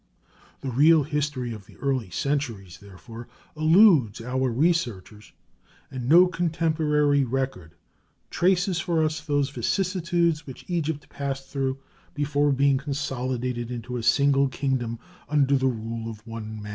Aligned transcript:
The 0.61 0.71
real 0.71 1.03
history 1.03 1.53
of 1.53 1.67
the 1.67 1.77
early 1.77 2.09
centuries, 2.09 2.79
therefore, 2.79 3.27
eludes 3.55 4.19
our 4.19 4.51
researches, 4.51 5.31
and 5.91 6.09
no 6.09 6.25
contemporary 6.25 7.23
record 7.23 7.75
traces 8.31 8.79
for 8.79 9.03
us 9.03 9.21
those 9.21 9.51
vicissitudes 9.51 10.47
which 10.47 10.65
Egypt 10.67 11.07
passed 11.09 11.49
through 11.49 11.77
before 12.15 12.51
being 12.51 12.79
consolidated 12.79 13.69
into 13.69 13.95
a 13.95 14.01
single 14.01 14.47
kingdom, 14.47 14.97
under 15.29 15.55
the 15.55 15.67
rule 15.67 16.09
of 16.09 16.25
one 16.25 16.59
man. 16.59 16.69